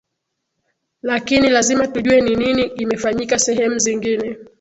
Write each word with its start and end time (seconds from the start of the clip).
lakini 1.01 1.49
lazima 1.49 1.87
tujue 1.87 2.21
ni 2.21 2.35
nini 2.35 2.63
imefanyika 2.63 3.39
sehemu 3.39 3.79
zingine 3.79 4.37